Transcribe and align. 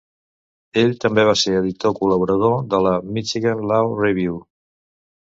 Ell 0.83 0.93
també 1.01 1.25
va 1.27 1.35
ser 1.41 1.51
editor 1.57 1.93
col·laborador 1.99 2.55
de 2.71 2.79
la 2.85 2.93
"Michigan 3.17 3.61
Law 3.73 3.93
Review". 3.99 4.41